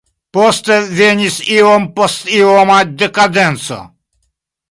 Poste 0.35 0.77
venis 0.99 1.35
iompostioma 1.57 2.79
dekadenco. 3.03 3.81